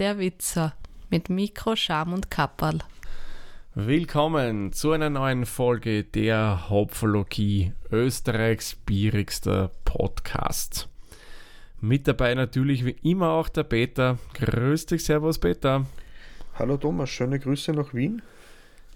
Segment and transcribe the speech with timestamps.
[0.00, 0.72] der Witzer
[1.10, 2.78] mit Mikro, Scham und Kapperl.
[3.74, 10.88] Willkommen zu einer neuen Folge der Hopfologie, Österreichs bierigster Podcast.
[11.82, 14.16] Mit dabei natürlich wie immer auch der Peter.
[14.32, 15.84] Grüß dich, Servus Peter.
[16.54, 18.22] Hallo Thomas, schöne Grüße nach Wien.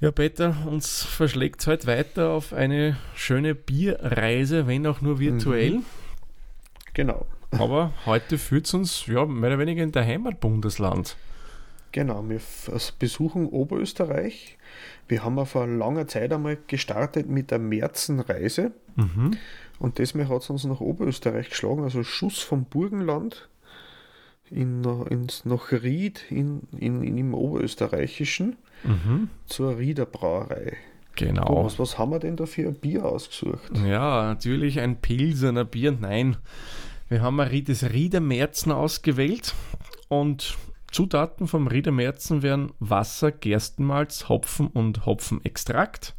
[0.00, 5.72] Ja, Peter, uns verschlägt es heute weiter auf eine schöne Bierreise, wenn auch nur virtuell.
[5.72, 5.84] Mhm.
[6.94, 7.26] Genau.
[7.58, 11.16] Aber heute führt es uns ja, mehr oder weniger in der Heimatbundesland.
[11.92, 12.40] Genau, wir
[12.98, 14.58] besuchen Oberösterreich.
[15.06, 18.72] Wir haben ja vor langer Zeit einmal gestartet mit der Märzenreise.
[18.96, 19.36] Mhm.
[19.78, 23.48] Und deswegen hat es uns nach Oberösterreich geschlagen, also Schuss vom Burgenland
[24.50, 29.28] in, ins, nach Ried in, in, in, im Oberösterreichischen mhm.
[29.46, 30.76] zur Rieder Brauerei.
[31.16, 31.44] Genau.
[31.44, 33.70] Thomas, was haben wir denn da für ein Bier ausgesucht?
[33.86, 35.92] Ja, natürlich ein Pilsener Bier.
[35.92, 36.36] Nein,
[37.08, 39.54] wir haben ein das Riedermerzen ausgewählt
[40.08, 40.56] und
[40.90, 46.14] Zutaten vom Riedermerzen wären Wasser, Gerstenmalz, Hopfen und Hopfenextrakt.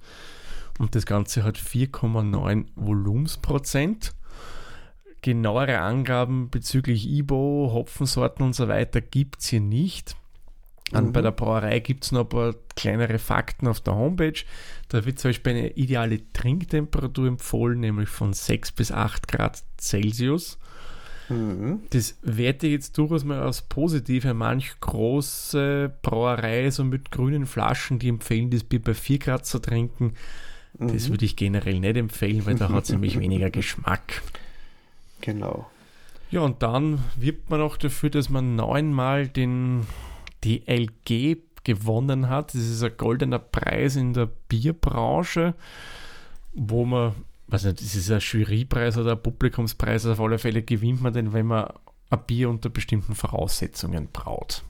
[0.79, 4.13] Und das Ganze hat 4,9 Volumensprozent.
[5.21, 10.17] Genauere Angaben bezüglich IBO, Hopfensorten und so weiter gibt es hier nicht.
[10.91, 11.13] Mhm.
[11.13, 14.43] Bei der Brauerei gibt es noch ein paar kleinere Fakten auf der Homepage.
[14.89, 20.59] Da wird zum Beispiel eine ideale Trinktemperatur empfohlen, nämlich von 6 bis 8 Grad Celsius.
[21.29, 21.81] Mhm.
[21.89, 24.25] Das werte ich jetzt durchaus mal als positiv.
[24.25, 29.59] Manch große Brauerei, so mit grünen Flaschen, die empfehlen, das Bier bei 4 Grad zu
[29.59, 30.13] trinken.
[30.77, 30.93] Mhm.
[30.93, 34.21] Das würde ich generell nicht empfehlen, weil da hat es nämlich weniger Geschmack.
[35.21, 35.69] Genau.
[36.31, 39.87] Ja, und dann wirbt man auch dafür, dass man neunmal den
[40.43, 42.53] DLG gewonnen hat.
[42.53, 45.55] Das ist ein goldener Preis in der Bierbranche,
[46.53, 47.13] wo man,
[47.47, 51.33] weiß nicht, das ist ein Jurypreis oder ein Publikumspreis, auf alle Fälle gewinnt man den,
[51.33, 51.71] wenn man
[52.09, 54.63] ein Bier unter bestimmten Voraussetzungen braut.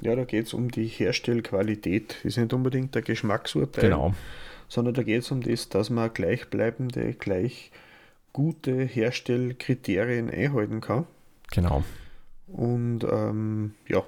[0.00, 2.16] Ja, da geht es um die Herstellqualität.
[2.22, 4.14] Ist nicht unbedingt der Geschmacksurteil, genau.
[4.68, 7.70] sondern da geht es um das, dass man gleichbleibende, gleich
[8.32, 11.06] gute Herstellkriterien einhalten kann.
[11.50, 11.82] Genau.
[12.46, 14.04] Und ähm, ja,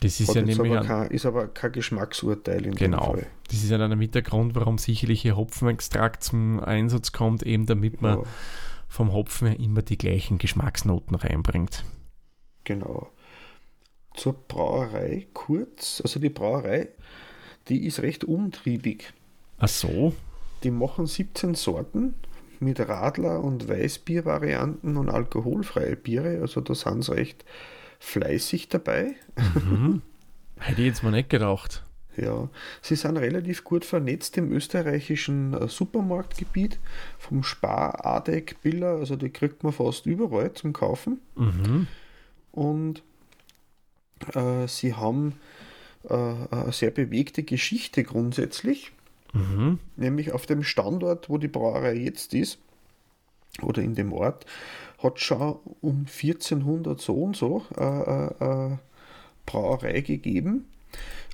[0.00, 3.12] das ist ja nämlich aber kein, ist aber kein Geschmacksurteil in genau.
[3.12, 3.26] dem Fall.
[3.48, 8.02] Das ist ja dann der Grund, warum sicherlich hier Hopfenextrakt zum Einsatz kommt, eben damit
[8.02, 8.24] man ja.
[8.86, 11.84] vom Hopfen her immer die gleichen Geschmacksnoten reinbringt.
[12.64, 13.10] Genau.
[14.14, 16.02] Zur Brauerei kurz.
[16.02, 16.88] Also die Brauerei,
[17.68, 19.12] die ist recht umtriebig.
[19.58, 20.12] Ach so.
[20.64, 22.14] Die machen 17 Sorten
[22.60, 26.40] mit Radler und Weißbiervarianten und alkoholfreie Biere.
[26.40, 27.44] Also da sind sie recht
[27.98, 29.16] fleißig dabei.
[29.54, 30.02] Mhm.
[30.58, 31.84] Hätte ich jetzt mal nicht gedacht.
[32.16, 32.48] Ja,
[32.82, 36.80] sie sind relativ gut vernetzt im österreichischen äh, Supermarktgebiet.
[37.16, 41.20] Vom Spar, Adek, Biller, also die kriegt man fast überall zum Kaufen.
[41.36, 41.86] Mhm.
[42.50, 43.02] Und
[44.34, 45.34] äh, sie haben
[46.08, 48.90] äh, eine sehr bewegte Geschichte grundsätzlich.
[49.32, 49.78] Mhm.
[49.96, 52.58] Nämlich auf dem Standort, wo die Brauerei jetzt ist,
[53.62, 54.46] oder in dem Ort,
[54.98, 58.76] hat schon um 1400 so und so äh, äh,
[59.46, 60.66] Brauerei gegeben.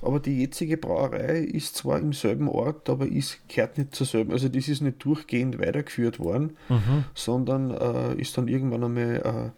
[0.01, 4.31] Aber die jetzige Brauerei ist zwar im selben Ort, aber ist, gehört nicht zur selben.
[4.31, 7.05] Also das ist nicht durchgehend weitergeführt worden, mhm.
[7.13, 9.53] sondern äh, ist dann irgendwann einmal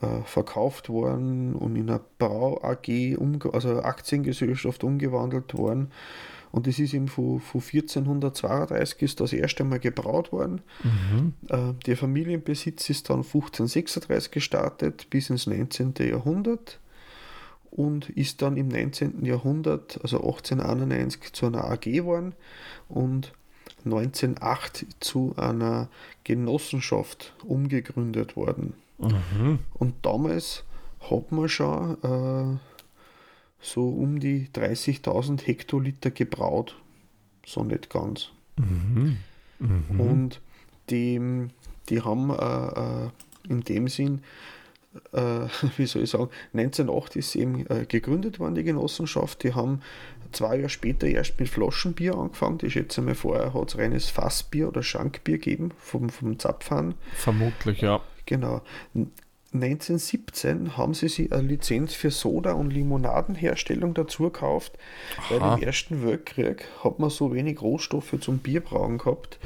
[0.00, 3.16] äh, äh, verkauft worden und in eine Brau AG,
[3.52, 5.90] also Aktiengesellschaft umgewandelt worden.
[6.54, 10.60] Und das ist eben von, von 1432 ist das erste Mal gebraut worden.
[10.84, 11.32] Mhm.
[11.48, 15.94] Äh, der Familienbesitz ist dann 1536 gestartet bis ins 19.
[15.98, 16.78] Jahrhundert
[17.72, 19.24] und ist dann im 19.
[19.24, 22.34] Jahrhundert, also 1891, zu einer AG geworden
[22.88, 23.32] und
[23.84, 25.88] 1908 zu einer
[26.22, 28.74] Genossenschaft umgegründet worden.
[28.98, 29.58] Mhm.
[29.74, 30.62] Und damals
[31.00, 32.73] hat man schon äh,
[33.64, 36.76] so um die 30.000 Hektoliter gebraut.
[37.46, 38.30] So nicht ganz.
[38.56, 39.16] Mhm.
[39.58, 40.00] Mhm.
[40.00, 40.40] Und
[40.90, 41.48] die,
[41.88, 43.10] die haben äh, äh
[43.46, 44.22] in dem Sinn,
[45.12, 45.18] äh,
[45.76, 49.42] wie soll ich sagen, 1908 ist eben äh, gegründet worden, die Genossenschaft.
[49.42, 49.82] Die haben
[50.32, 52.58] zwei Jahre später erst mit Flaschenbier angefangen.
[52.62, 56.94] Ich schätze mal, vorher hat es reines Fassbier oder Schankbier gegeben vom, vom Zapfhahn.
[57.14, 58.00] Vermutlich, ja.
[58.26, 58.62] Genau.
[59.54, 64.76] 1917 haben sie sich eine Lizenz für Soda- und Limonadenherstellung dazu gekauft,
[65.30, 69.38] weil im Ersten Weltkrieg hat man so wenig Rohstoffe zum Bierbrauen gehabt,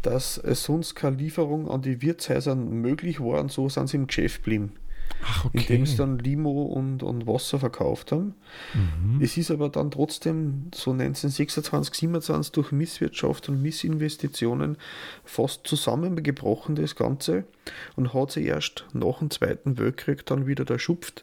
[0.00, 4.06] dass es sonst keine Lieferung an die Wirtshäuser möglich war und so sind sie im
[4.06, 4.72] Geschäft geblieben.
[5.24, 5.58] Ach, okay.
[5.58, 8.34] indem sie dann Limo und, und Wasser verkauft haben.
[8.74, 9.20] Mhm.
[9.22, 14.76] Es ist aber dann trotzdem so 1926, 27 durch Misswirtschaft und Missinvestitionen
[15.24, 17.44] fast zusammengebrochen, das Ganze,
[17.96, 21.22] und hat sich erst nach dem Zweiten Weltkrieg dann wieder erschupft.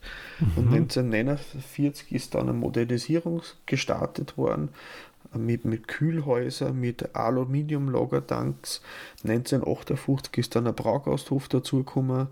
[0.56, 4.69] Und 1949 ist dann eine Modernisierung gestartet worden
[5.38, 8.81] mit, mit Kühlhäusern, mit Aluminiumlagertanks.
[9.24, 12.28] 1958 ist dann ein Braugasthof dazugekommen,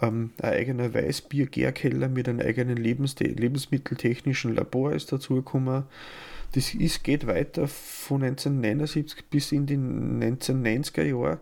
[0.00, 5.84] ähm, ein eigener Weißbier-Gärkeller mit einem eigenen Lebens lebensmitteltechnischen Labor ist dazugekommen.
[6.52, 11.40] Das ist, geht weiter von 1979 bis in die 1990er Jahre.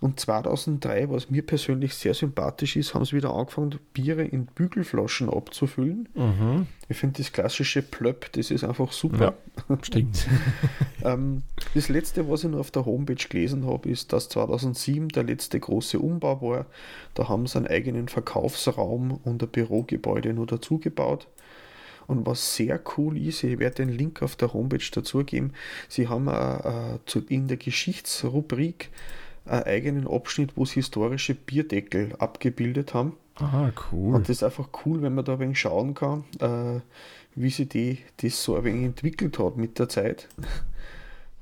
[0.00, 5.28] Und 2003, was mir persönlich sehr sympathisch ist, haben sie wieder angefangen, Biere in Bügelflaschen
[5.28, 6.08] abzufüllen.
[6.14, 6.66] Mhm.
[6.88, 9.34] Ich finde das klassische Plöpp, das ist einfach super.
[9.68, 10.26] Ja, stimmt.
[11.04, 11.42] Ähm,
[11.74, 15.58] das letzte, was ich noch auf der Homepage gelesen habe, ist, dass 2007 der letzte
[15.58, 16.66] große Umbau war.
[17.14, 21.28] Da haben sie einen eigenen Verkaufsraum und ein Bürogebäude nur dazu gebaut.
[22.06, 25.52] Und was sehr cool ist, ich werde den Link auf der Homepage dazugeben,
[25.88, 28.90] sie haben äh, äh, in der Geschichtsrubrik
[29.44, 33.12] einen eigenen Abschnitt, wo sie historische Bierdeckel abgebildet haben.
[33.36, 34.14] ah, cool.
[34.14, 36.80] Und das ist einfach cool, wenn man da ein wenig schauen kann, äh,
[37.34, 40.28] wie sich die, das so ein wenig entwickelt hat mit der Zeit.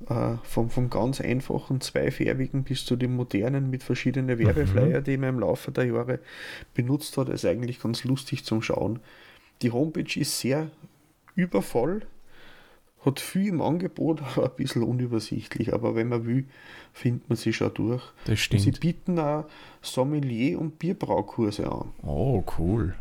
[0.08, 5.30] Äh, vom, vom ganz einfachen zweifärbigen bis zu dem modernen mit verschiedenen Werbeflyer, die man
[5.30, 6.18] im Laufe der Jahre
[6.74, 9.00] benutzt hat, ist eigentlich ganz lustig zum Schauen.
[9.62, 10.70] Die Homepage ist sehr
[11.34, 12.02] übervoll,
[13.06, 15.72] hat viel im Angebot, aber ein bisschen unübersichtlich.
[15.72, 16.44] Aber wenn man will,
[16.92, 18.02] findet man sie schon durch.
[18.26, 18.80] Das Und sie stimmt.
[18.80, 19.46] bieten auch
[19.80, 21.94] Sommelier- und Bierbraukurse an.
[22.02, 22.94] Oh, cool.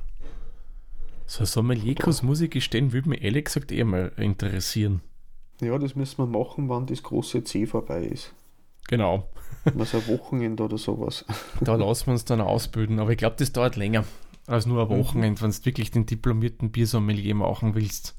[1.28, 5.02] So ein Sommelierkurs, muss ich gestehen, würde mich ehrlich gesagt eher mal interessieren.
[5.62, 8.34] Ja, das müssen wir machen, wann das große C vorbei ist.
[8.88, 9.28] Genau.
[9.74, 11.26] Mal so ein Wochenende oder sowas.
[11.62, 13.00] Da lassen wir uns dann ausbilden.
[13.00, 14.04] Aber ich glaube, das dauert länger
[14.48, 15.00] als nur ein Mhm.
[15.00, 18.16] Wochenende, wenn du wirklich den diplomierten Biersommelier machen willst.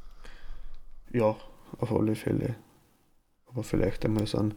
[1.13, 1.37] Ja,
[1.79, 2.57] auf alle Fälle.
[3.47, 4.55] Aber vielleicht einmal so ein,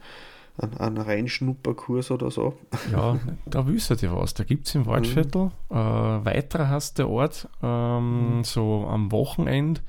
[0.59, 2.53] ein, ein Reinschnupperkurs oder so.
[2.91, 4.33] Ja, da wisst ihr was.
[4.33, 9.81] Da gibt es im Waldviertel, äh, weiterer heißt der Ort, ähm, so am Wochenende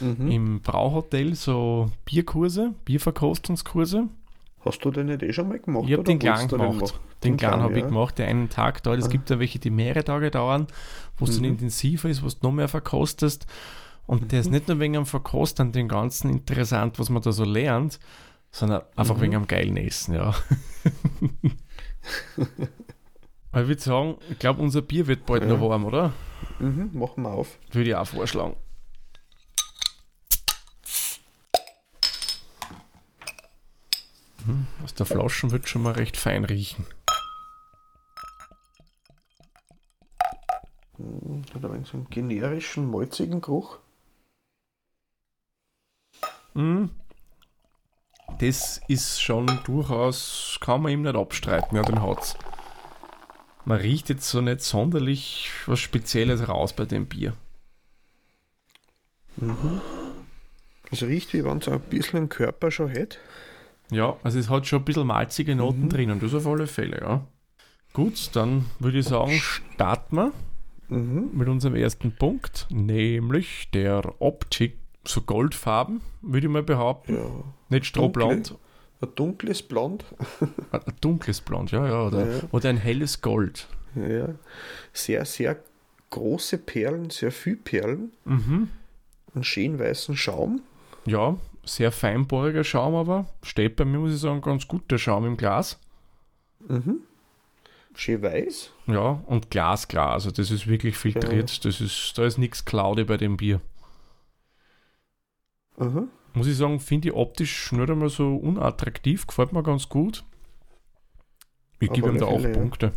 [0.00, 0.30] Mhm.
[0.30, 4.08] im Brauhotel so Bierkurse, Bierverkostungskurse.
[4.64, 5.84] Hast du den nicht eh schon mal gemacht?
[5.86, 6.50] Ich habe den du gemacht.
[6.58, 6.90] machen?
[7.24, 7.86] Den kleinen habe ich ja.
[7.88, 8.98] gemacht, der einen Tag dauert.
[8.98, 9.08] Es Ah.
[9.08, 10.66] gibt ja welche, die mehrere Tage dauern,
[11.18, 11.52] wo es dann Mhm.
[11.52, 13.46] intensiver ist, wo du noch mehr verkostest.
[14.06, 17.44] Und der ist nicht nur wegen am Verkosten, dem Ganzen interessant, was man da so
[17.44, 17.98] lernt,
[18.50, 19.20] sondern einfach Mhm.
[19.20, 20.34] wegen am geilen Essen, ja.
[23.52, 25.48] Aber ich würde sagen, ich glaube, unser Bier wird bald Ja.
[25.48, 26.12] noch warm, oder?
[26.58, 27.58] Mhm, machen wir auf.
[27.72, 28.56] Würde ich auch vorschlagen.
[34.44, 36.86] Hm, Aus der Flasche wird schon mal recht fein riechen.
[40.98, 43.78] Mhm, Hat ein wenig so einen generischen, malzigen Geruch.
[46.54, 46.90] Mhm.
[48.38, 52.36] Das ist schon durchaus, kann man ihm nicht abstreiten, ja, den hat's.
[53.64, 57.32] Man riecht jetzt so nicht sonderlich was Spezielles raus bei dem Bier.
[60.90, 63.18] Es riecht, wie wenn es ein bisschen einen Körper schon hätte.
[63.90, 65.88] Ja, also es hat schon ein bisschen malzige Noten Mhm.
[65.88, 67.26] drin und das auf alle Fälle, ja.
[67.92, 70.32] Gut, dann würde ich sagen, starten wir
[70.88, 71.30] Mhm.
[71.32, 74.78] mit unserem ersten Punkt, nämlich der Optik.
[75.06, 77.16] So Goldfarben, würde ich mal behaupten.
[77.16, 77.26] Ja.
[77.68, 78.54] Nicht strohblond,
[79.00, 80.04] Ein dunkles Blond.
[80.72, 82.02] ein dunkles Blond, ja, ja.
[82.06, 82.40] Oder, Ja.
[82.50, 83.66] oder ein helles Gold.
[83.94, 84.28] Ja.
[84.92, 85.56] Sehr, sehr
[86.10, 88.12] große Perlen, sehr viel Perlen.
[88.24, 88.68] Mhm.
[89.34, 90.62] Einen schönen weißen Schaum.
[91.04, 95.26] Ja, sehr feinporiger Schaum, aber steht bei mir, muss ich sagen, ganz gut der Schaum
[95.26, 95.78] im Glas.
[96.66, 97.00] Mhm.
[97.94, 98.72] Schön weiß.
[98.88, 101.64] Ja, und glasklar, also das ist wirklich filtriert.
[101.64, 103.60] Das ist, da ist nichts cloudy bei dem Bier.
[105.78, 106.08] Mhm.
[106.34, 110.24] Muss ich sagen, finde ich optisch nicht einmal so unattraktiv, gefällt mir ganz gut.
[111.80, 112.50] Ich gebe ihm da auch ja.
[112.50, 112.92] Punkte.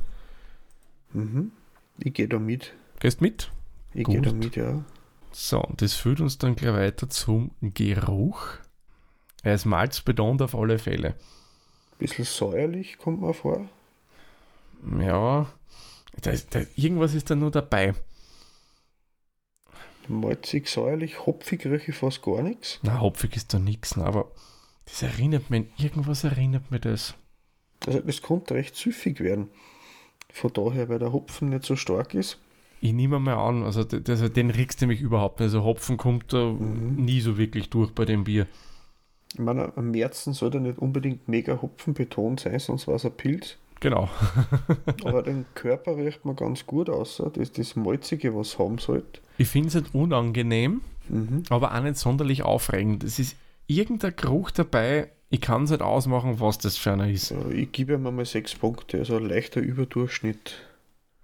[1.14, 1.52] Mhm.
[1.98, 2.74] Ich gehe da mit.
[3.00, 3.52] Gehst mit?
[3.94, 4.84] Ich gehe da mit, ja.
[5.32, 8.58] So, und das führt uns dann gleich weiter zum Geruch.
[9.44, 11.16] Er ist malzbetont auf alle Fälle.
[11.98, 13.68] Bisschen säuerlich kommt mir vor.
[15.00, 15.48] Ja,
[16.22, 17.94] da ist, da, irgendwas ist da nur dabei.
[20.10, 22.80] Malzig, säuerlich, hopfig rieche ich fast gar nichts.
[22.84, 24.32] Na, hopfig ist da nichts, aber
[24.86, 27.13] das erinnert mich, irgendwas erinnert mir das.
[27.86, 29.50] Also das konnte recht süffig werden.
[30.32, 32.39] Von daher, weil der Hopfen nicht so stark ist.
[32.82, 35.48] Ich nehme mal an, also, das, den riechst du nämlich überhaupt nicht.
[35.48, 37.04] Also Hopfen kommt da Mhm.
[37.04, 38.48] nie so wirklich durch bei dem Bier.
[39.34, 43.12] Ich meine, am Märzen soll er nicht unbedingt mega hopfenbetont sein, sonst war es ein
[43.12, 43.58] Pilz.
[43.80, 44.10] Genau.
[45.06, 47.18] Aber den Körper riecht man ganz gut aus.
[47.18, 49.22] Das ist das Malzige, was haben sollte.
[49.38, 51.44] Ich finde es nicht unangenehm, Mhm.
[51.50, 53.04] aber auch nicht sonderlich aufregend.
[53.04, 53.36] Es ist
[53.68, 57.34] irgendein Geruch dabei, ich kann es nicht ausmachen, was das für einer ist.
[57.52, 60.56] Ich gebe ihm mal sechs Punkte, also ein leichter Überdurchschnitt.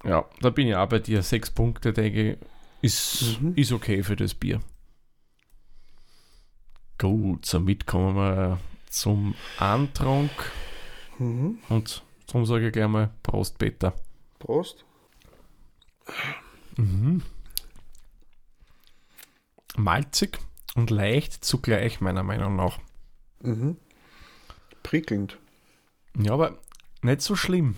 [0.03, 1.21] Ja, da bin ich auch bei dir.
[1.23, 2.37] Sechs Punkte, denke ich,
[2.81, 3.53] ist, Mhm.
[3.55, 4.59] ist okay für das Bier.
[6.97, 8.59] Gut, somit kommen wir
[8.89, 10.31] zum Antrunk
[11.19, 11.57] Mhm.
[11.69, 13.93] und darum sage ich gleich mal Prost, Peter.
[14.39, 14.85] Prost.
[16.77, 17.21] Mhm.
[19.77, 20.39] Malzig
[20.75, 22.79] und leicht zugleich, meiner Meinung nach.
[23.41, 23.77] Mhm.
[24.83, 25.37] Prickelnd.
[26.17, 26.57] Ja, aber
[27.01, 27.75] nicht so schlimm.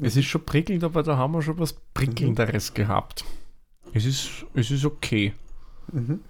[0.00, 3.24] Es ist schon prickelnd, aber da haben wir schon was Prickelnderes gehabt.
[3.92, 5.34] Es ist, es ist okay.
[5.92, 6.20] Mhm.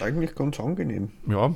[0.00, 1.10] Eigentlich ganz angenehm.
[1.26, 1.54] Ja.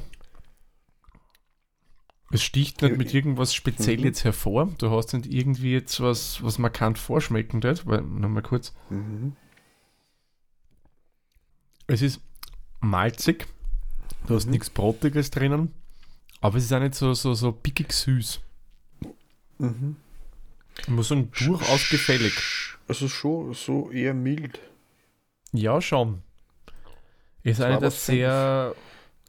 [2.32, 4.04] Es sticht nicht mit irgendwas speziell Mhm.
[4.04, 4.66] jetzt hervor.
[4.78, 7.86] Du hast nicht irgendwie jetzt was, was markant vorschmecken wird.
[7.86, 8.72] Weil, nochmal kurz.
[8.88, 9.34] Mhm.
[11.86, 12.20] Es ist
[12.80, 13.46] malzig.
[14.26, 14.52] Du hast Mhm.
[14.52, 15.74] nichts Brotiges drinnen.
[16.40, 18.40] Aber es ist auch nicht so, so, so pickig süß.
[19.58, 19.96] Mhm.
[20.82, 22.32] Ich muss sagen, durchaus gefällig.
[22.88, 24.60] Also schon so eher mild.
[25.52, 26.22] Ja, schon.
[27.42, 28.74] Ist auch nicht war ein was für- sehr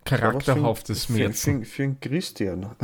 [0.05, 1.63] charakterhaftes für, Märzen.
[1.65, 2.67] für, für einen Christian.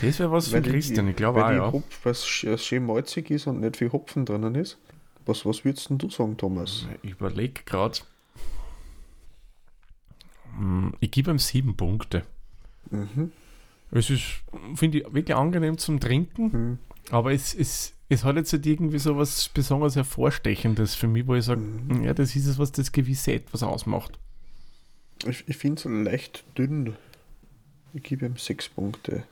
[0.00, 1.72] Das wäre was für Weil die- Christian, ich glaube auch, Weil die ja.
[1.72, 4.78] Hopf, was sch- schön malzig ist und nicht viel Hopfen drinnen ist.
[5.26, 6.86] Was, was würdest du sagen, Thomas?
[7.02, 7.98] Ich überlege gerade.
[11.00, 12.22] Ich gebe ihm sieben Punkte.
[12.90, 13.32] Mhm.
[13.90, 14.22] Es ist,
[14.74, 16.78] finde ich, wirklich angenehm zum Trinken, Mhm.
[17.10, 21.34] aber es, es, es hat jetzt nicht irgendwie so was besonders Hervorstechendes für mich, wo
[21.34, 22.04] ich sage, Mhm.
[22.04, 24.18] ja, das ist es, was das gewisse etwas ausmacht.
[25.26, 26.96] Ich, ich finde es leicht dünn.
[27.94, 29.24] Ich gebe ihm sechs Punkte.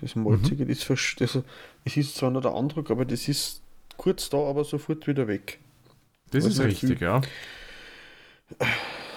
[0.00, 0.68] Das Malzige, Mhm.
[0.68, 0.86] das,
[1.18, 1.38] das,
[1.84, 3.62] es ist zwar noch der Eindruck, aber das ist
[3.96, 5.58] kurz da, aber sofort wieder weg.
[6.30, 7.20] Das Was ist richtig, ja.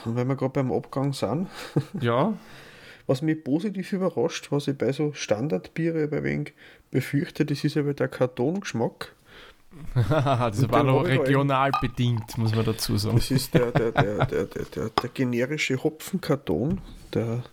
[0.06, 1.48] Und wenn wir gerade beim Abgang sind,
[2.02, 2.34] Ja,
[3.08, 6.54] was mich positiv überrascht, was ich bei so Standardbiere bei wenig
[6.92, 9.14] befürchte, das ist aber der Kartongeschmack.
[9.96, 13.16] Das war noch regional bedingt, muss man dazu sagen.
[13.16, 16.82] Das ist der, der, der, der, der, der, der generische Hopfenkarton.
[17.13, 17.44] Der,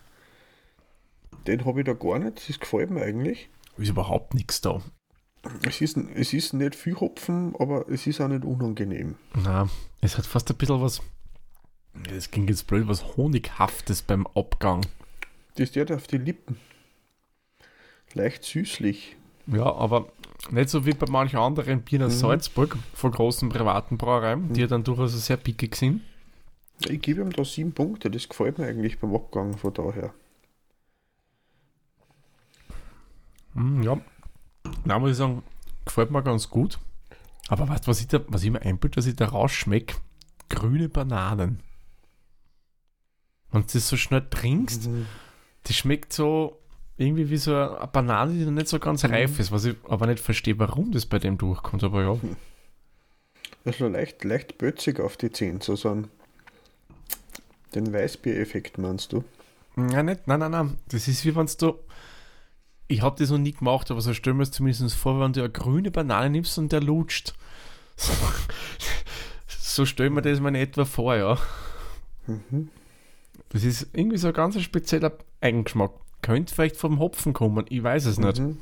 [1.47, 2.49] den habe ich da gar nicht.
[2.49, 3.49] Das gefällt mir eigentlich.
[3.77, 4.81] Ist überhaupt nichts da.
[5.65, 9.15] Es ist, es ist nicht viel Hopfen, aber es ist auch nicht unangenehm.
[9.41, 9.69] Na,
[10.01, 11.01] es hat fast ein bisschen was.
[12.11, 14.85] Das klingt jetzt blöd, was Honighaftes beim Abgang.
[15.55, 16.57] Das ist der auf die Lippen.
[18.13, 19.15] Leicht süßlich.
[19.47, 20.11] Ja, aber
[20.51, 22.19] nicht so wie bei manchen anderen Bieren aus Mhm.
[22.19, 26.01] Salzburg von großen privaten Brauereien, die ja dann durchaus sehr pickig sind.
[26.87, 28.09] Ich gebe ihm da sieben Punkte.
[28.09, 30.13] Das gefällt mir eigentlich beim Abgang von daher.
[33.53, 33.99] Mm, ja,
[34.85, 35.43] da muss ich sagen,
[35.85, 36.79] gefällt mir ganz gut.
[37.47, 39.95] Aber weißt du, was ich, da, was ich mir einbilde, dass ich da rausschmecke?
[40.49, 41.59] Grüne Bananen.
[43.51, 45.07] Wenn du das so schnell trinkst, Mhm.
[45.63, 46.59] das schmeckt so
[46.99, 49.11] irgendwie wie so eine Banane, die noch nicht so ganz Mhm.
[49.11, 51.83] reif ist, was ich aber nicht verstehe, warum das bei dem durchkommt.
[51.83, 52.17] Aber ja,
[53.65, 55.59] Also leicht, leicht bötzig auf die Zähne.
[55.61, 56.07] So, so ein,
[57.75, 59.23] den Weißbier-Effekt meinst du?
[59.77, 60.77] Ja, nicht, nein, nein, nein.
[60.89, 61.75] Das ist wie wenn du.
[62.87, 65.41] Ich habe das noch nie gemacht, aber so stellen wir es zumindest vor, wenn du
[65.41, 67.33] eine grüne Banane nimmst und der lutscht.
[67.97, 68.13] So,
[69.81, 71.37] so stellen wir das mir in etwa vor, ja.
[72.27, 72.69] Mhm.
[73.49, 75.91] Das ist irgendwie so ein ganz spezieller Eigengeschmack.
[76.29, 78.39] Könnte vielleicht vom Hopfen kommen, ich weiß es nicht.
[78.39, 78.57] Mhm.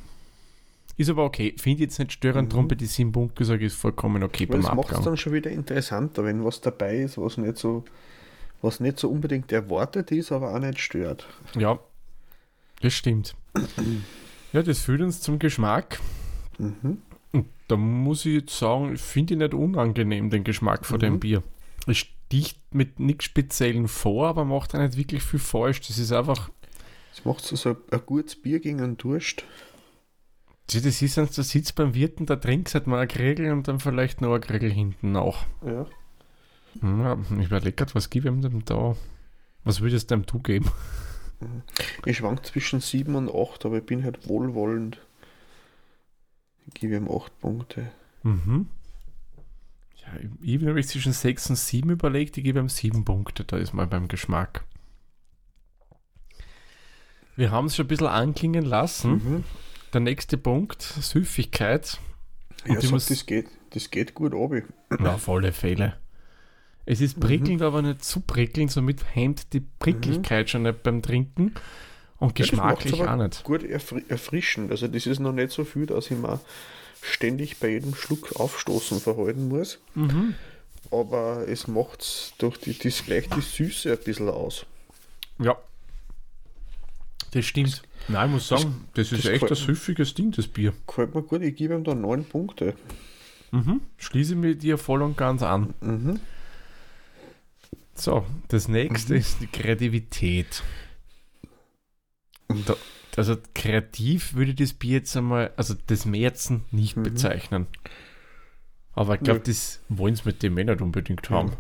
[0.96, 1.54] Ist aber okay.
[1.58, 2.54] Finde ich jetzt nicht störend, Mhm.
[2.54, 5.02] drum bei die sieben Punkte sage ich, ist vollkommen okay Weil beim das macht es
[5.02, 7.84] dann schon wieder interessanter, wenn was dabei ist, was nicht so,
[8.62, 11.28] was nicht so unbedingt erwartet ist, aber auch nicht stört.
[11.56, 11.78] Ja,
[12.82, 13.36] das stimmt.
[14.54, 16.00] Ja, das führt uns zum Geschmack.
[16.58, 17.02] Mhm.
[17.34, 21.20] Und da muss ich jetzt sagen, finde ich nicht unangenehm, den Geschmack von dem Mhm.
[21.20, 21.44] Bier.
[21.86, 25.82] Es sticht mit nichts Speziellen vor, aber macht auch nicht wirklich viel falsch.
[25.82, 26.50] Das ist einfach,
[27.18, 29.44] Das macht so, so ein gutes Bier gegen einen Durst.
[30.68, 33.80] das ist, wenn du sitzt beim Wirten, da trinkst halt mal ein Kriegel und dann
[33.80, 35.44] vielleicht noch ein Kriegel hinten auch.
[35.66, 35.88] Ja.
[36.84, 38.96] Ja, ich überlege gerade, was gebe ich ihm denn da?
[39.64, 40.70] Was würdest du dem du geben?
[42.06, 45.02] Ich schwank zwischen 7 und 8, aber ich bin halt wohlwollend.
[46.68, 47.92] Ich gebe ihm 8 Punkte.
[48.22, 48.68] Mhm.
[49.96, 50.08] Ja,
[50.40, 53.88] ich habe zwischen 6 und 7 überlegt, ich gebe ihm 7 Punkte, da ist mal
[53.88, 54.67] beim Geschmack.
[57.38, 59.12] Wir haben es schon ein bisschen anklingen lassen.
[59.12, 59.44] Mhm.
[59.94, 61.98] Der nächste Punkt, Süffigkeit.
[62.68, 64.64] Und Ja, sag, muss- das, geht, das geht gut runter.
[65.00, 65.98] Ja, auf alle Fälle.
[66.86, 71.54] Es ist prickelnd, aber nicht zu prickelnd, somit hemmt die Prickeligkeit schon nicht beim Trinken.
[72.18, 73.44] Und geschmacklich auch nicht.
[73.44, 74.72] Gut erfri erfrischend.
[74.72, 76.40] Also das ist noch nicht so viel, dass ich mir
[77.02, 79.80] ständig bei jedem Schluck aufstoßen verhalten muss.
[79.94, 80.34] Mhm.
[80.90, 84.66] Aber es macht durch die, das gleich die Süße ein bisschen aus.
[85.40, 85.58] Ja.
[87.38, 87.84] Das stimmt.
[88.08, 90.74] Nein, ich muss sagen, das, ist das echt ein süffiges Ding, das Bier.
[90.88, 92.74] Gefällt mir gut, ich gebe ihm da neun Punkte.
[93.52, 93.82] Mhm.
[93.98, 95.76] Schließe mich dir voll und ganz an.
[95.82, 96.20] Mhm.
[97.94, 100.64] So, das nächste ist die Kreativität.
[102.66, 102.76] Da,
[103.18, 107.04] also kreativ würde ich das Bier jetzt einmal, also das Märzen nicht Mhm.
[107.04, 107.68] bezeichnen.
[108.94, 109.46] Aber ich glaube, Nö.
[109.46, 111.52] das wollen sie mit dem Männer unbedingt haben.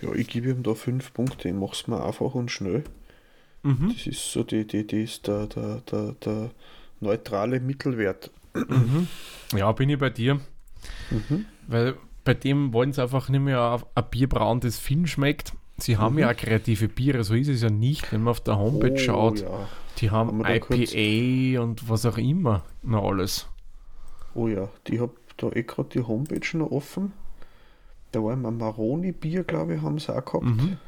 [0.00, 1.48] Ja, ich gebe ihm da fünf Punkte.
[1.48, 2.84] Ich mache es mir einfach und schnell.
[3.62, 3.92] Mhm.
[3.96, 6.50] Das ist so die, die, die ist der, der, der, der
[7.00, 8.30] neutrale Mittelwert.
[8.54, 9.08] Mhm.
[9.54, 10.40] Ja, bin ich bei dir.
[11.10, 11.44] Mhm.
[11.66, 15.52] Weil bei dem wollen sie einfach nicht mehr ein Bier brauen, das Finn schmeckt.
[15.76, 16.20] Sie haben Mhm.
[16.20, 19.42] ja auch kreative Biere, so ist es ja nicht, wenn man auf der Homepage schaut.
[19.42, 19.68] Oh ja.
[19.98, 23.46] Die haben Haben kurz- IPA und was auch immer noch alles.
[24.34, 27.12] Oh ja, die hab da eh gerade die Homepage noch offen.
[28.12, 30.44] Da war ein Maroni-Bier, glaube ich, haben sie auch gehabt.
[30.44, 30.78] Mhm.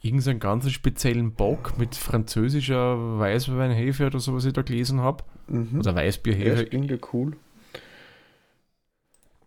[0.00, 5.00] Irgend so einen ganz speziellen Bock mit französischer Weißweinhefe oder so, was ich da gelesen
[5.00, 5.24] habe.
[5.48, 5.80] Mhm.
[5.80, 6.62] Oder Weißbierhefe.
[6.62, 7.36] das klingt ja cool.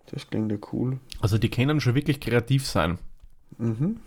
[0.07, 0.99] Das klingt ja cool.
[1.21, 2.97] Also die können schon wirklich kreativ sein.
[3.57, 3.97] Mhm.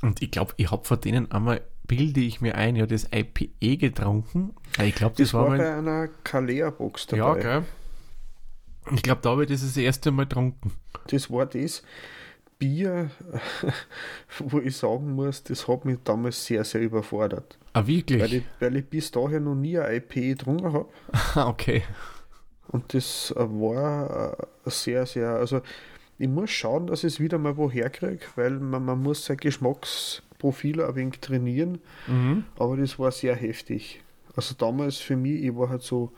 [0.00, 3.76] Und ich glaube, ich habe von denen einmal, bilde ich mir ein, ja, das IPA
[3.76, 4.54] getrunken.
[4.78, 7.18] Ja, Ich glaube, das, Das war war bei einer Kalea-Box dabei.
[7.18, 7.64] Ja, gell.
[8.92, 10.72] Ich glaube, da habe ich das das erste Mal getrunken.
[11.08, 11.82] Das war das
[12.58, 13.10] Bier,
[14.38, 17.58] wo ich sagen muss, das hat mich damals sehr, sehr überfordert.
[17.72, 18.32] Ah, Weil wirklich?
[18.32, 20.88] ich, weil ich bis dahin noch nie ein IP getrunken habe.
[21.34, 21.82] Ah, okay.
[22.68, 25.60] Und das äh, war äh, sehr, sehr, also
[26.18, 29.36] ich muss schauen, dass ich es wieder mal woher kriege, weil man, man muss sein
[29.36, 32.44] Geschmacksprofil ein wenig trainieren, Mhm.
[32.56, 34.02] aber das war sehr heftig.
[34.36, 36.12] Also damals für mich, ich war halt so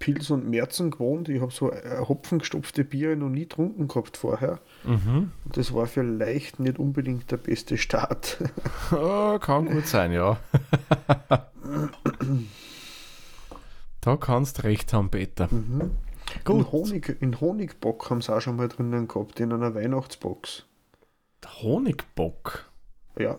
[0.00, 4.58] Pilz und Märzen gewohnt, ich habe so äh, hopfengestopfte Biere noch nie getrunken gehabt vorher.
[4.82, 5.30] Mhm.
[5.44, 8.38] Und das war vielleicht nicht unbedingt der beste Start.
[8.90, 10.38] Ah, kann gut sein, ja.
[14.00, 15.48] da kannst recht haben, Peter.
[15.50, 15.92] Mhm.
[16.44, 16.56] Gut.
[16.56, 20.64] In, Honig, in Honigbock haben sie auch schon mal drinnen gehabt, in einer Weihnachtsbox.
[21.44, 22.70] Der Honigbock.
[23.18, 23.38] Ja,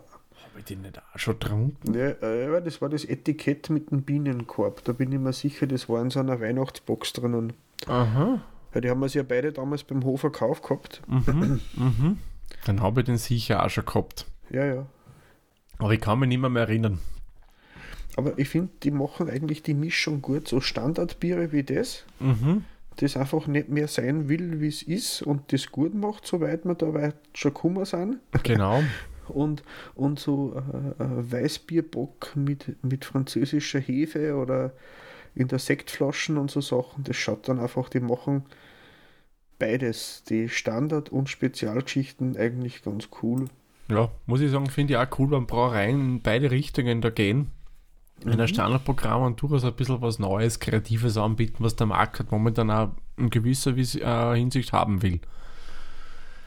[0.51, 1.93] Habe ich den nicht auch schon getrunken?
[1.93, 4.83] Ja, äh, das war das Etikett mit dem Bienenkorb.
[4.83, 7.53] Da bin ich mir sicher, das war in so einer Weihnachtsbox drinnen.
[7.87, 8.41] Aha.
[8.73, 11.01] Ja, die haben wir ja beide damals beim Hofer gekauft gehabt.
[11.07, 11.61] Mhm.
[11.75, 12.17] mhm.
[12.65, 14.25] Dann habe ich den sicher auch schon gehabt.
[14.49, 14.85] Ja, ja.
[15.79, 16.99] Aber ich kann mich nicht mehr, mehr erinnern.
[18.17, 20.47] Aber ich finde, die machen eigentlich die Mischung gut.
[20.47, 22.65] So Standardbiere wie das, Mhm.
[22.97, 26.75] das einfach nicht mehr sein will, wie es ist und das gut macht, soweit wir
[26.75, 28.17] da weit schon gekommen sind.
[28.43, 28.83] Genau.
[29.29, 29.63] Und,
[29.95, 34.73] und so äh, äh, Weißbierbock mit, mit französischer Hefe oder
[35.36, 38.43] in der Sektflaschen und so Sachen, das schaut dann einfach, die machen
[39.60, 43.45] beides, die Standard- und Spezialgeschichten eigentlich ganz cool.
[43.89, 47.51] Ja, muss ich sagen, finde ich auch cool, wenn Brauereien in beide Richtungen da gehen.
[48.25, 48.39] In Mhm.
[48.39, 52.69] ein Standardprogramm und durchaus ein bisschen was Neues, Kreatives anbieten, was der Markt halt momentan
[52.69, 55.19] auch in gewisser äh, Hinsicht haben will.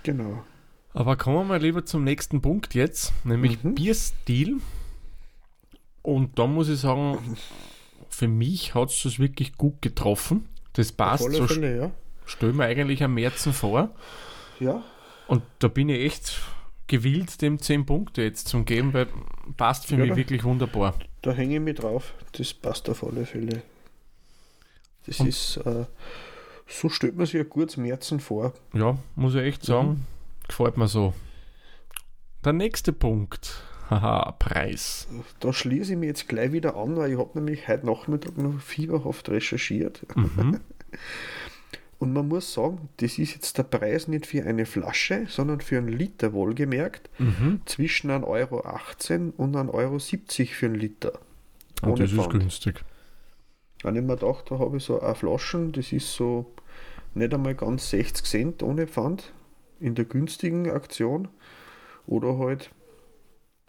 [0.02, 0.44] Genau.
[0.94, 3.74] Aber kommen wir mal lieber zum nächsten Punkt jetzt, nämlich Mhm.
[3.74, 4.60] Bierstil.
[6.02, 7.36] Und da muss ich sagen,
[8.08, 10.48] für mich hat es das wirklich gut getroffen.
[10.74, 11.90] Das passt, so Fälle, ja.
[12.26, 13.90] stellen wir eigentlich am Märzen vor.
[14.60, 14.82] Ja,
[15.26, 16.40] Und da bin ich echt
[16.86, 19.06] gewillt, dem 10 Punkte jetzt zu geben, weil
[19.56, 20.94] passt für Ja, mich da- wirklich wunderbar.
[21.22, 22.12] da hänge ich mich drauf.
[22.32, 23.62] Das passt auf alle Fälle.
[25.06, 25.86] Das Und- ist, äh,
[26.68, 28.52] so stellt man sich ein gutes Märzen vor.
[28.74, 30.06] Ja, muss ich echt sagen,
[30.48, 31.14] gefällt mir so.
[32.44, 33.62] Der nächste Punkt.
[33.90, 35.08] Haha, Preis.
[35.40, 38.58] Da schließe ich mich jetzt gleich wieder an, weil ich habe nämlich heute Nachmittag noch
[38.60, 40.06] fieberhaft recherchiert.
[40.16, 40.60] Mhm.
[41.98, 45.78] Und man muss sagen, das ist jetzt der Preis nicht für eine Flasche, sondern für
[45.78, 47.60] einen Liter wohlgemerkt, Mhm.
[47.66, 48.56] zwischen 1,18 Euro
[49.36, 49.98] und 1,70 Euro
[50.52, 51.12] für einen Liter.
[51.82, 52.30] Und Ohne das ist Pfand.
[52.32, 52.84] günstig.
[53.82, 56.52] Wenn ich mir gedacht, da habe ich so eine Flaschen, das ist so
[57.14, 59.32] nicht einmal ganz 60 Cent ohne Pfand
[59.84, 61.28] in der günstigen Aktion.
[62.06, 62.70] Oder halt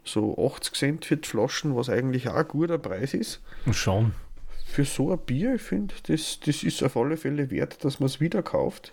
[0.04, 3.42] so 80 Cent für die Flaschen, was eigentlich auch ein guter Preis ist.
[3.72, 4.12] Schon.
[4.64, 8.06] Für so ein Bier, ich finde, das, das ist auf alle Fälle wert, dass man
[8.06, 8.92] es wieder kauft.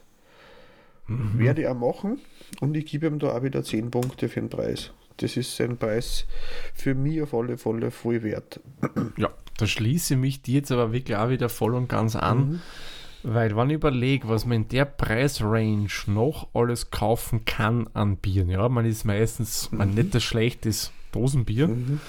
[1.07, 1.39] Mhm.
[1.39, 2.19] Werde ich auch machen
[2.61, 4.91] und ich gebe ihm da auch wieder 10 Punkte für den Preis.
[5.17, 6.25] Das ist ein Preis
[6.73, 8.59] für mich auf alle Fälle voll wert.
[9.17, 12.61] Ja, da schließe ich mich dir jetzt aber wirklich auch wieder voll und ganz an.
[13.23, 18.49] Weil, wenn ich überlege, was man in der Preisrange noch alles kaufen kann an Bieren,
[18.49, 21.69] ja, man ist meistens, man nicht das schlechtes Dosenbier.
[21.69, 22.01] Mhm.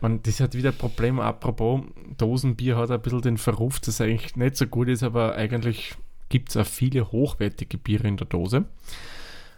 [0.00, 1.82] Man, das hat wieder ein Problem, apropos,
[2.16, 5.94] Dosenbier hat ein bisschen den Verruf, dass es eigentlich nicht so gut ist, aber eigentlich
[6.28, 8.64] gibt es auch viele hochwertige Biere in der Dose.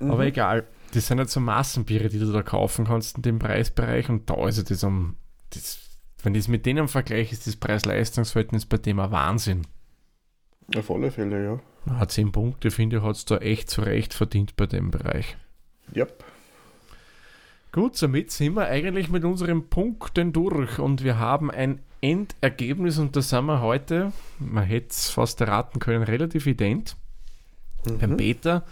[0.01, 0.11] Mhm.
[0.11, 4.09] Aber egal, das sind halt so Massenbiere, die du da kaufen kannst in dem Preisbereich
[4.11, 5.17] und da ist das um,
[5.51, 5.79] das,
[6.23, 9.63] wenn ich es mit denen vergleiche, ist das Preis-Leistungs-Verhältnis bei dem ein Wahnsinn.
[10.77, 11.61] Auf alle Fälle, ja.
[11.87, 15.37] Na, 10 Punkte, finde ich, hat es da echt zu Recht verdient bei dem Bereich.
[15.95, 16.25] Yep.
[17.73, 23.17] Gut, somit sind wir eigentlich mit unseren Punkten durch und wir haben ein Endergebnis und
[23.17, 26.97] da sind wir heute, man hätte es fast erraten können, relativ ident.
[27.87, 27.99] Mhm.
[27.99, 28.65] Beim Peter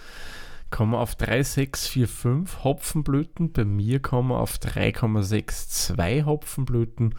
[0.70, 7.14] kommen wir auf 3,645 Hopfenblüten, bei mir kommen wir auf 3,62 Hopfenblüten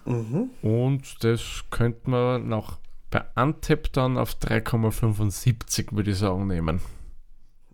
[0.04, 0.50] Mhm.
[0.62, 2.78] Und das könnte man nach
[3.10, 6.80] bei Antep dann auf 3,75 würde ich sagen nehmen.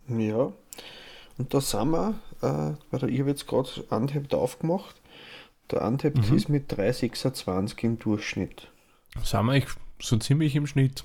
[0.08, 0.52] Ja,
[1.38, 4.96] und da sind wir, äh, weil ich habe jetzt gerade Antep aufgemacht,
[5.70, 6.36] der Antep mhm.
[6.36, 8.70] ist mit 3,26 im Durchschnitt.
[9.22, 9.62] Sind wir
[10.00, 11.04] so ziemlich im Schnitt?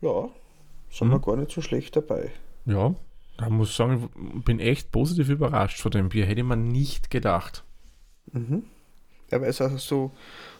[0.00, 0.28] Ja,
[0.90, 1.12] sind mhm.
[1.12, 2.30] wir gar nicht so schlecht dabei.
[2.66, 2.94] Ja,
[3.40, 6.26] ich muss sagen, ich bin echt positiv überrascht von dem Bier.
[6.26, 7.64] Hätte man nicht gedacht.
[8.32, 8.64] Mhm.
[9.30, 10.10] Ja, weil es also so,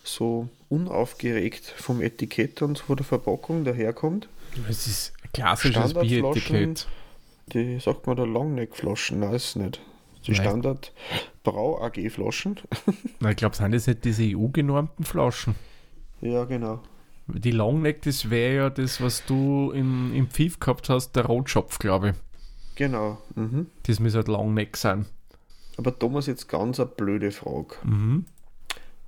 [0.04, 4.28] so unaufgeregt vom Etikett und von der Verpackung daherkommt.
[4.68, 6.86] Es ist ein klassisches Bieretikett.
[7.52, 9.80] Die sagt man da Longneck-Flaschen, nein, ist nicht.
[10.26, 10.40] Die Nein.
[10.42, 10.92] Standard
[11.42, 12.56] Brau AG Flaschen.
[13.20, 15.54] Na, ich glaube, sind das nicht diese EU-genormten Flaschen?
[16.20, 16.80] Ja, genau.
[17.34, 21.78] Die Longneck, das wäre ja das, was du im, im Pfiff gehabt hast, der Rotschopf,
[21.78, 22.14] glaube ich.
[22.76, 23.18] Genau.
[23.34, 23.66] Mhm.
[23.84, 25.06] Das muss halt Longneck sein.
[25.76, 27.76] Aber Thomas, jetzt ganz eine blöde Frage.
[27.84, 28.26] Mhm.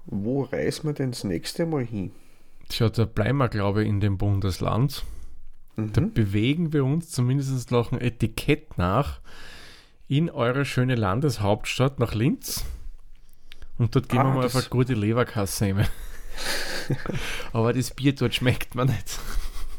[0.07, 2.11] Wo reisen wir denn das nächste Mal hin?
[2.69, 5.05] Tja, da bleiben wir, glaube ich, in dem Bundesland.
[5.77, 5.93] Mhm.
[5.93, 9.21] Da bewegen wir uns zumindest nach dem Etikett nach
[10.09, 12.65] in eure schöne Landeshauptstadt nach Linz.
[13.79, 15.87] Und dort gehen ah, wir mal auf eine gute Leberkasse nehmen.
[17.53, 19.19] Aber das Bier dort schmeckt man nicht.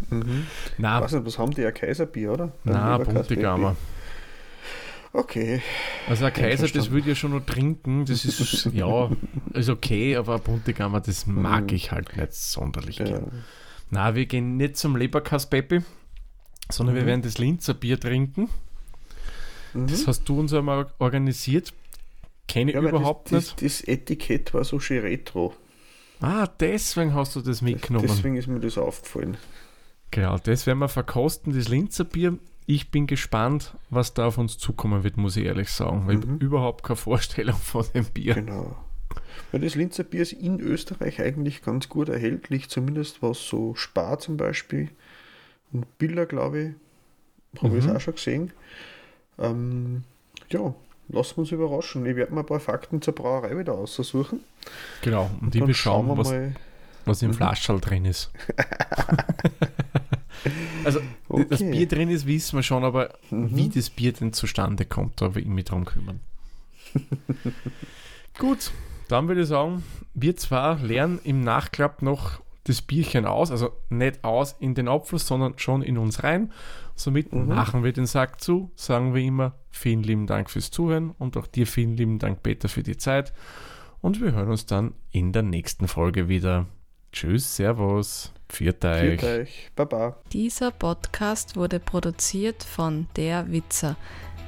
[0.09, 0.47] Mhm.
[0.77, 0.97] Nein.
[0.97, 1.65] Ich weiß nicht, was haben die?
[1.65, 2.51] Ein Kaiserbier, oder?
[2.63, 3.75] Nein, Buntegammer.
[5.13, 5.61] Okay.
[6.09, 8.05] Also ein Kaiser, das würde ich ja schon noch trinken.
[8.05, 9.11] Das ist, ja,
[9.53, 11.75] ist okay, aber ein Buntegammer, das mag mhm.
[11.75, 13.05] ich halt nicht sonderlich ja.
[13.05, 13.43] gern.
[13.91, 15.81] Na, wir gehen nicht zum Leberkass Peppi,
[16.69, 16.99] sondern mhm.
[16.99, 18.49] wir werden das Linzer Bier trinken.
[19.73, 19.87] Mhm.
[19.87, 21.73] Das hast du uns einmal organisiert.
[22.47, 23.61] Kenne ich ja, überhaupt das, nicht.
[23.61, 25.53] Das, das, Etikett war so schön retro.
[26.23, 28.07] Ah, deswegen hast du das mitgenommen.
[28.07, 29.37] Deswegen ist mir das aufgefallen.
[30.11, 32.37] Genau, das werden wir verkosten, das Linzer Bier.
[32.65, 36.37] Ich bin gespannt, was da auf uns zukommen wird, muss ich ehrlich sagen, weil mhm.
[36.37, 38.35] ich überhaupt keine Vorstellung von dem Bier.
[38.35, 38.77] Genau.
[39.51, 44.17] Weil das Linzer Bier ist in Österreich eigentlich ganz gut erhältlich, zumindest was so Spar
[44.19, 44.89] zum Beispiel
[45.73, 46.75] und Biller, glaube
[47.53, 47.79] ich, habe mhm.
[47.79, 48.53] ich es auch schon gesehen.
[49.39, 50.03] Ähm,
[50.49, 50.73] ja,
[51.13, 52.05] lassen wir uns überraschen.
[52.05, 54.41] Ich werde mir ein paar Fakten zur Brauerei wieder aussuchen.
[55.01, 56.55] Genau, und, und die schauen, wir was, mal.
[57.05, 57.35] was im mhm.
[57.35, 58.31] Flaschall drin ist.
[60.83, 60.99] also,
[61.29, 61.45] okay.
[61.49, 63.55] das Bier drin ist, wissen wir schon, aber mhm.
[63.55, 66.19] wie das Bier denn zustande kommt, da will ich mich drum kümmern.
[68.39, 68.71] Gut,
[69.07, 74.23] dann würde ich sagen, wir zwar lernen im Nachklapp noch das Bierchen aus, also nicht
[74.23, 76.51] aus in den Abfluss, sondern schon in uns rein.
[76.95, 77.47] Somit mhm.
[77.47, 81.47] machen wir den Sack zu, sagen wir immer vielen lieben Dank fürs Zuhören und auch
[81.47, 83.33] dir vielen lieben Dank, Peter, für die Zeit.
[84.01, 86.67] Und wir hören uns dann in der nächsten Folge wieder.
[87.11, 89.19] Tschüss, Servus, pfiat euch.
[89.19, 90.17] Pfiat euch, Baba.
[90.31, 93.95] Dieser Podcast wurde produziert von Der Witzer.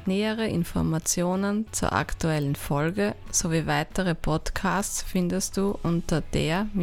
[0.08, 6.76] Nähere Informationen zur aktuellen Folge sowie weitere Podcasts findest du unter der-witzer.at.